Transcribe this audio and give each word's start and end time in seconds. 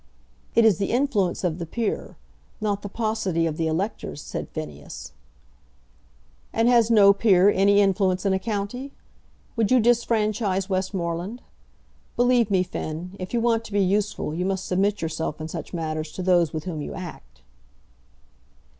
"It 0.55 0.65
is 0.65 0.79
the 0.79 0.89
influence 0.91 1.43
of 1.43 1.59
the 1.59 1.65
peer, 1.67 2.17
not 2.59 2.81
the 2.81 2.89
paucity 2.89 3.45
of 3.45 3.57
the 3.57 3.67
electors," 3.67 4.19
said 4.19 4.49
Phineas. 4.49 5.11
"And 6.51 6.67
has 6.67 6.89
no 6.89 7.13
peer 7.13 7.51
any 7.51 7.81
influence 7.81 8.25
in 8.25 8.33
a 8.33 8.39
county? 8.39 8.93
Would 9.55 9.69
you 9.69 9.79
disfranchise 9.79 10.67
Westmoreland? 10.67 11.43
Believe 12.15 12.49
me, 12.49 12.63
Finn, 12.63 13.15
if 13.19 13.31
you 13.31 13.39
want 13.41 13.63
to 13.65 13.71
be 13.73 13.79
useful, 13.79 14.33
you 14.33 14.43
must 14.43 14.65
submit 14.65 15.03
yourself 15.03 15.39
in 15.39 15.47
such 15.47 15.71
matters 15.71 16.11
to 16.13 16.23
those 16.23 16.51
with 16.51 16.63
whom 16.63 16.81
you 16.81 16.95
act." 16.95 17.43